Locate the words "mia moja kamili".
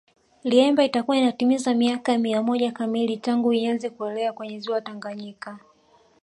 2.17-3.17